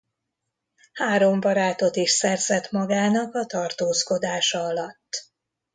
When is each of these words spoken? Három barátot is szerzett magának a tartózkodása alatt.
Három 0.93 1.39
barátot 1.39 1.95
is 1.95 2.11
szerzett 2.11 2.71
magának 2.71 3.35
a 3.35 3.45
tartózkodása 3.45 4.59
alatt. 4.63 5.29